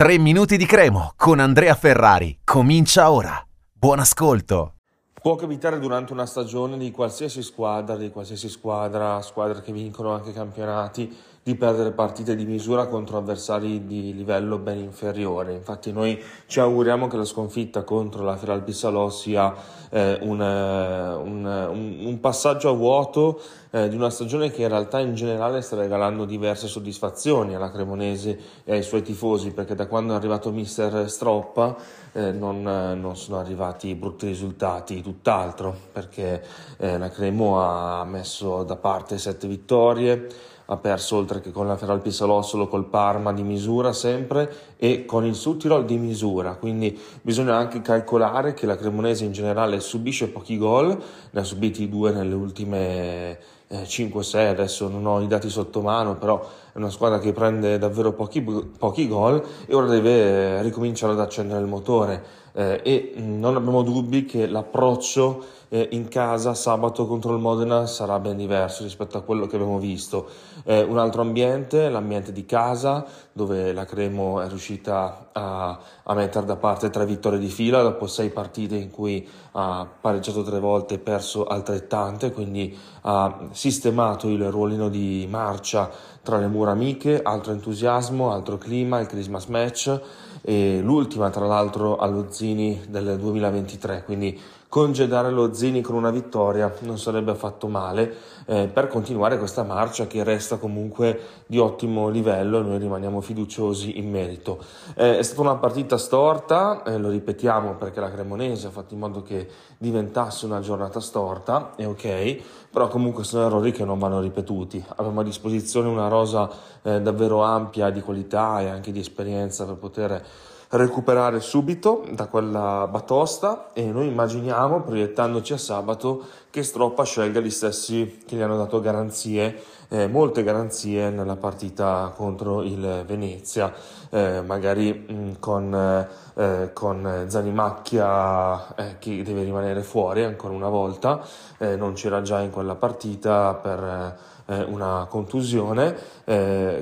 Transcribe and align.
3 0.00 0.16
minuti 0.16 0.56
di 0.56 0.64
cremo 0.64 1.12
con 1.14 1.40
Andrea 1.40 1.74
Ferrari. 1.74 2.38
Comincia 2.42 3.10
ora. 3.10 3.38
Buon 3.70 3.98
ascolto. 3.98 4.76
Può 5.20 5.34
capitare 5.34 5.78
durante 5.78 6.14
una 6.14 6.24
stagione 6.24 6.78
di 6.78 6.90
qualsiasi 6.90 7.42
squadra, 7.42 7.96
di 7.96 8.08
qualsiasi 8.08 8.48
squadra, 8.48 9.20
squadre 9.20 9.60
che 9.60 9.72
vincono 9.72 10.14
anche 10.14 10.32
campionati, 10.32 11.14
di 11.50 11.56
perdere 11.56 11.90
partite 11.90 12.36
di 12.36 12.44
misura 12.44 12.86
contro 12.86 13.18
avversari 13.18 13.84
di 13.84 14.14
livello 14.14 14.58
ben 14.58 14.78
inferiore. 14.78 15.52
Infatti 15.52 15.90
noi 15.90 16.22
ci 16.46 16.60
auguriamo 16.60 17.08
che 17.08 17.16
la 17.16 17.24
sconfitta 17.24 17.82
contro 17.82 18.22
la 18.22 18.36
Feralpi 18.36 18.72
Salò 18.72 19.10
sia 19.10 19.52
eh, 19.90 20.18
un, 20.22 20.40
eh, 20.40 21.14
un, 21.14 21.44
un, 21.44 22.06
un, 22.06 22.20
passaggio 22.20 22.68
a 22.68 22.72
vuoto 22.72 23.40
eh, 23.70 23.88
di 23.88 23.96
una 23.96 24.10
stagione 24.10 24.52
che 24.52 24.62
in 24.62 24.68
realtà 24.68 25.00
in 25.00 25.14
generale 25.14 25.60
sta 25.60 25.74
regalando 25.74 26.24
diverse 26.24 26.68
soddisfazioni 26.68 27.56
alla 27.56 27.72
Cremonese 27.72 28.38
e 28.62 28.72
ai 28.72 28.82
suoi 28.84 29.02
tifosi, 29.02 29.50
perché 29.50 29.74
da 29.74 29.86
quando 29.86 30.12
è 30.12 30.16
arrivato 30.16 30.52
mister 30.52 31.10
Stroppa 31.10 31.76
eh, 32.12 32.30
non, 32.30 32.62
non, 32.62 33.16
sono 33.16 33.38
arrivati 33.38 33.96
brutti 33.96 34.26
risultati, 34.26 35.02
tutt'altro, 35.02 35.76
perché 35.92 36.44
eh, 36.76 36.96
la 36.96 37.10
Cremo 37.10 37.60
ha 37.60 38.04
messo 38.04 38.62
da 38.62 38.76
parte 38.76 39.18
sette 39.18 39.48
vittorie, 39.48 40.28
ha 40.70 40.76
perso 40.76 41.16
oltre 41.16 41.40
che 41.40 41.50
con 41.50 41.66
la 41.66 41.76
Feralpi 41.76 42.12
Salò 42.12 42.42
solo 42.42 42.68
col 42.68 42.86
Parma 42.86 43.32
di 43.32 43.42
misura 43.42 43.92
sempre 43.92 44.52
e 44.76 45.04
con 45.04 45.24
il 45.24 45.34
Suttirol 45.34 45.84
di 45.84 45.98
misura, 45.98 46.54
quindi 46.54 46.96
bisogna 47.20 47.56
anche 47.56 47.80
calcolare 47.80 48.54
che 48.54 48.66
la 48.66 48.76
Cremonese 48.76 49.24
in 49.24 49.32
generale 49.32 49.80
subisce 49.80 50.28
pochi 50.28 50.56
gol, 50.56 50.96
ne 51.30 51.40
ha 51.40 51.44
subiti 51.44 51.88
due 51.88 52.12
nelle 52.12 52.34
ultime 52.34 53.38
5-6, 53.70 54.48
adesso 54.48 54.88
non 54.88 55.06
ho 55.06 55.20
i 55.20 55.26
dati 55.26 55.48
sotto 55.48 55.80
mano, 55.80 56.16
però 56.16 56.40
è 56.72 56.78
una 56.78 56.90
squadra 56.90 57.18
che 57.18 57.32
prende 57.32 57.78
davvero 57.78 58.12
pochi, 58.12 58.42
pochi 58.42 59.06
gol 59.06 59.42
e 59.66 59.74
ora 59.74 59.86
deve 59.86 60.60
ricominciare 60.62 61.12
ad 61.12 61.20
accendere 61.20 61.60
il 61.60 61.66
motore 61.66 62.38
eh, 62.52 62.80
e 62.82 63.12
non 63.16 63.56
abbiamo 63.56 63.82
dubbi 63.82 64.24
che 64.24 64.46
l'approccio 64.46 65.58
eh, 65.68 65.88
in 65.92 66.08
casa 66.08 66.52
sabato 66.54 67.06
contro 67.06 67.32
il 67.32 67.40
Modena 67.40 67.86
sarà 67.86 68.18
ben 68.18 68.36
diverso 68.36 68.82
rispetto 68.82 69.16
a 69.16 69.22
quello 69.22 69.46
che 69.46 69.54
abbiamo 69.54 69.78
visto. 69.78 70.28
Eh, 70.64 70.82
un 70.82 70.98
altro 70.98 71.22
ambiente, 71.22 71.88
l'ambiente 71.88 72.32
di 72.32 72.44
casa, 72.44 73.06
dove 73.32 73.72
la 73.72 73.84
Cremo 73.84 74.40
è 74.40 74.48
riuscita 74.48 75.28
a, 75.32 75.78
a, 76.02 76.14
mettere 76.14 76.44
da 76.44 76.56
parte 76.56 76.90
tre 76.90 77.06
vittorie 77.06 77.38
di 77.38 77.48
fila 77.48 77.82
dopo 77.82 78.08
sei 78.08 78.30
partite 78.30 78.74
in 78.74 78.90
cui 78.90 79.26
ha 79.52 79.86
pareggiato 80.00 80.42
tre 80.42 80.58
volte 80.58 80.94
e 80.94 80.98
perso 80.98 81.46
altrettante, 81.46 82.32
quindi 82.32 82.76
ha 83.02 83.48
sistemato 83.60 84.26
il 84.26 84.42
ruolino 84.50 84.88
di 84.88 85.26
marcia 85.28 85.90
tra 86.22 86.38
le 86.38 86.46
mura 86.46 86.70
amiche, 86.70 87.20
altro 87.20 87.52
entusiasmo, 87.52 88.32
altro 88.32 88.56
clima, 88.56 89.00
il 89.00 89.06
Christmas 89.06 89.44
match 89.48 90.00
e 90.40 90.80
l'ultima 90.82 91.28
tra 91.28 91.44
l'altro 91.44 91.98
allo 91.98 92.28
Zini 92.30 92.80
del 92.88 93.18
2023, 93.18 94.04
quindi 94.06 94.40
congedare 94.70 95.32
lo 95.32 95.52
Zini 95.52 95.80
con 95.80 95.96
una 95.96 96.12
vittoria 96.12 96.72
non 96.82 96.96
sarebbe 96.96 97.32
affatto 97.32 97.66
male 97.66 98.14
eh, 98.46 98.70
per 98.72 98.86
continuare 98.86 99.36
questa 99.36 99.64
marcia 99.64 100.06
che 100.06 100.22
resta 100.22 100.58
comunque 100.58 101.20
di 101.46 101.58
ottimo 101.58 102.08
livello 102.08 102.60
e 102.60 102.62
noi 102.62 102.78
rimaniamo 102.78 103.20
fiduciosi 103.20 103.98
in 103.98 104.08
merito. 104.08 104.62
Eh, 104.94 105.18
è 105.18 105.22
stata 105.24 105.40
una 105.40 105.56
partita 105.56 105.98
storta, 105.98 106.84
eh, 106.84 106.98
lo 106.98 107.10
ripetiamo 107.10 107.74
perché 107.74 107.98
la 107.98 108.12
Cremonese 108.12 108.68
ha 108.68 108.70
fatto 108.70 108.94
in 108.94 109.00
modo 109.00 109.22
che 109.22 109.48
diventasse 109.76 110.46
una 110.46 110.60
giornata 110.60 111.00
storta, 111.00 111.72
è 111.74 111.84
ok, 111.84 112.40
però 112.70 112.86
comunque 112.86 113.24
sono 113.24 113.46
errori 113.46 113.72
che 113.72 113.84
non 113.84 113.98
vanno 113.98 114.20
ripetuti. 114.20 114.84
Abbiamo 114.96 115.20
a 115.20 115.24
disposizione 115.24 115.88
una 115.88 116.06
rosa 116.06 116.48
eh, 116.82 117.00
davvero 117.00 117.42
ampia 117.42 117.90
di 117.90 118.00
qualità 118.02 118.60
e 118.60 118.68
anche 118.68 118.92
di 118.92 119.00
esperienza 119.00 119.66
per 119.66 119.74
poter 119.74 120.24
recuperare 120.70 121.40
subito 121.40 122.04
da 122.12 122.26
quella 122.26 122.86
batosta 122.88 123.70
e 123.72 123.84
noi 123.86 124.06
immaginiamo, 124.06 124.82
proiettandoci 124.82 125.52
a 125.52 125.58
sabato, 125.58 126.24
che 126.50 126.62
Stroppa 126.62 127.04
scelga 127.04 127.40
gli 127.40 127.50
stessi 127.50 128.22
che 128.26 128.36
gli 128.36 128.40
hanno 128.40 128.56
dato 128.56 128.80
garanzie, 128.80 129.62
eh, 129.88 130.06
molte 130.06 130.42
garanzie 130.42 131.10
nella 131.10 131.36
partita 131.36 132.12
contro 132.14 132.62
il 132.62 133.04
Venezia, 133.06 133.72
eh, 134.10 134.42
magari 134.42 134.92
mh, 134.92 135.12
mm, 135.12 135.30
con, 135.38 136.06
eh, 136.34 136.70
con 136.72 137.24
Zanimacchia 137.26 138.74
eh, 138.74 138.98
che 138.98 139.22
deve 139.22 139.44
rimanere 139.44 139.82
fuori 139.82 140.24
ancora 140.24 140.54
una 140.54 140.68
volta, 140.68 141.20
eh, 141.58 141.76
non 141.76 141.94
c'era 141.94 142.22
già 142.22 142.40
in 142.40 142.50
quella 142.50 142.74
partita 142.74 143.54
per 143.54 144.18
eh, 144.46 144.62
una 144.64 145.06
contusione, 145.08 146.18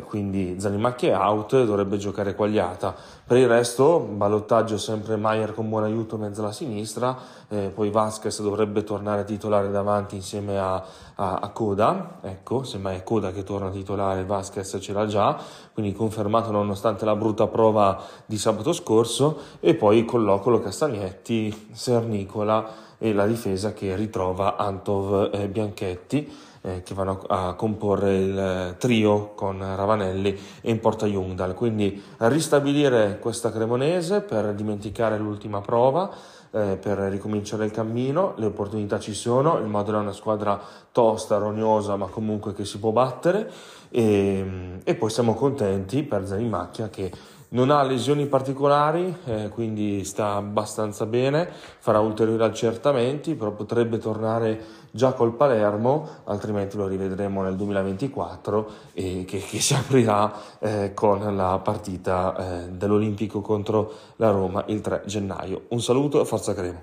quindi 0.07 0.57
Zanimacchi 0.59 1.07
è 1.07 1.17
out, 1.17 1.65
dovrebbe 1.65 1.97
giocare 1.97 2.35
quagliata. 2.35 2.95
Per 3.27 3.37
il 3.37 3.49
resto, 3.49 3.78
ballottaggio 3.85 4.77
sempre 4.77 5.17
Maier 5.17 5.55
con 5.55 5.69
buon 5.69 5.85
aiuto 5.85 6.17
mezzo 6.17 6.41
alla 6.41 6.53
sinistra, 6.53 7.17
eh, 7.49 7.71
poi 7.73 7.91
Vasquez 7.91 8.43
dovrebbe 8.43 8.83
tornare 8.83 9.25
titolare 9.25 9.71
davanti 9.71 10.17
insieme 10.17 10.59
a, 10.59 10.83
a, 11.15 11.35
a 11.37 11.49
Coda, 11.51 12.19
ecco, 12.23 12.65
semmai 12.65 12.97
è 12.97 13.03
Coda 13.05 13.31
che 13.31 13.45
torna 13.45 13.71
titolare, 13.71 14.25
Vasquez 14.25 14.79
ce 14.81 14.93
l'ha 14.93 15.07
già, 15.07 15.39
quindi 15.73 15.93
confermato 15.93 16.51
nonostante 16.51 17.05
la 17.05 17.15
brutta 17.15 17.47
prova 17.47 18.01
di 18.27 18.37
sabato 18.37 18.73
scorso, 18.73 19.39
e 19.61 19.75
poi 19.75 20.05
collocolo 20.05 20.61
Castagnetti, 20.61 21.69
Sernicola 21.73 22.87
e 22.99 23.13
la 23.13 23.27
difesa 23.27 23.73
che 23.73 23.95
ritrova 23.97 24.57
Antov 24.57 25.31
e 25.33 25.49
Bianchetti 25.49 26.47
eh, 26.63 26.83
che 26.83 26.95
vanno 26.95 27.23
a 27.29 27.55
comporre 27.55 28.17
il 28.17 28.75
trio 28.79 29.33
con 29.35 29.59
Ravanelli 29.59 30.39
e 30.61 30.71
in 30.71 30.81
porta 30.81 31.07
Jungdal. 31.07 31.55
Quindi 31.55 32.03
ristabilire 32.19 33.19
questa 33.21 33.51
Cremonese 33.51 34.21
per 34.21 34.55
dimenticare 34.55 35.19
l'ultima 35.19 35.61
prova. 35.61 36.11
Eh, 36.51 36.79
per 36.81 36.97
ricominciare 36.97 37.67
il 37.67 37.71
cammino, 37.71 38.33
le 38.37 38.47
opportunità 38.47 38.99
ci 38.99 39.13
sono, 39.13 39.59
il 39.59 39.67
Modena 39.67 39.99
è 39.99 40.01
una 40.01 40.13
squadra 40.13 40.59
tosta, 40.91 41.37
rognosa, 41.37 41.97
ma 41.97 42.07
comunque 42.07 42.55
che 42.55 42.65
si 42.65 42.79
può 42.79 42.91
battere 42.91 43.53
e, 43.91 44.79
e 44.83 44.95
poi 44.95 45.11
siamo 45.11 45.35
contenti 45.35 46.03
per 46.05 46.27
Zanimacchia 46.27 46.89
che 46.89 47.13
non 47.51 47.71
ha 47.71 47.83
lesioni 47.83 48.27
particolari, 48.27 49.17
eh, 49.25 49.49
quindi 49.49 50.05
sta 50.05 50.35
abbastanza 50.35 51.07
bene, 51.07 51.49
farà 51.79 52.01
ulteriori 52.01 52.43
accertamenti, 52.43 53.35
però 53.35 53.53
potrebbe 53.53 53.99
tornare 53.99 54.77
già 54.91 55.13
col 55.13 55.35
Palermo, 55.35 56.09
altrimenti 56.25 56.77
lo 56.77 56.87
rivedremo 56.87 57.43
nel 57.43 57.57
2024 57.57 58.71
e 58.93 59.25
che, 59.27 59.39
che 59.39 59.61
si 59.61 59.75
aprirà 59.75 60.33
eh, 60.59 60.93
con 60.95 61.35
la 61.37 61.59
partita 61.63 62.37
eh, 62.37 62.69
dell'Olimpico 62.71 63.41
contro 63.41 63.93
la 64.17 64.31
Roma 64.31 64.65
il 64.69 64.81
3 64.81 65.03
gennaio. 65.07 65.67
Un 65.69 65.81
saluto 65.81 66.21
e 66.21 66.25
forza 66.25 66.55
Cremo. 66.55 66.83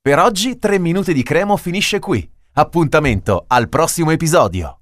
Per 0.00 0.18
oggi 0.18 0.58
3 0.58 0.78
minuti 0.78 1.12
di 1.12 1.22
Cremo 1.22 1.56
finisce 1.56 1.98
qui. 1.98 2.28
Appuntamento 2.58 3.44
al 3.48 3.68
prossimo 3.68 4.12
episodio. 4.12 4.74